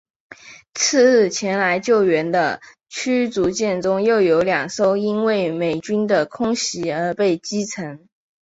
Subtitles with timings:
[0.73, 2.59] 次日前来救援的
[2.89, 8.07] 驱逐舰中又有两艘因为美军的空袭而被击沉。